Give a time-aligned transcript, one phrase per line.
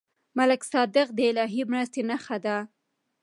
[0.37, 2.57] ملک صادق د الهي مرستې نښه ده.